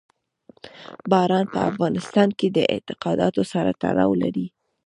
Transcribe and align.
باران 1.11 1.45
په 1.53 1.59
افغانستان 1.71 2.29
کې 2.37 2.47
له 2.55 2.63
اعتقاداتو 2.73 3.41
سره 3.53 3.69
تړاو 3.81 4.11
لري. 4.23 4.47